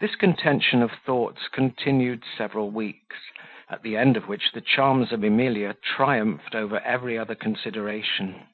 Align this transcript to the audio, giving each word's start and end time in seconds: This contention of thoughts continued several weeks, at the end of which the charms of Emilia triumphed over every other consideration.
This 0.00 0.14
contention 0.16 0.80
of 0.80 0.90
thoughts 0.90 1.46
continued 1.48 2.22
several 2.24 2.70
weeks, 2.70 3.16
at 3.68 3.82
the 3.82 3.94
end 3.94 4.16
of 4.16 4.26
which 4.26 4.52
the 4.52 4.62
charms 4.62 5.12
of 5.12 5.22
Emilia 5.22 5.74
triumphed 5.74 6.54
over 6.54 6.80
every 6.80 7.18
other 7.18 7.34
consideration. 7.34 8.46